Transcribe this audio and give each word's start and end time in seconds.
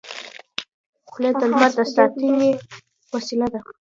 خولۍ 1.09 1.31
د 1.39 1.43
لمر 1.51 1.59
نه 1.61 1.67
د 1.77 1.79
ساتنې 1.95 2.49
وسیله 3.13 3.47
ده. 3.53 3.59